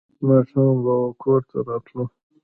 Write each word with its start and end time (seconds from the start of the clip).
ماښام 0.27 0.75
به 0.83 0.93
کور 1.21 1.41
ته 1.49 1.57
راتلو. 1.67 2.03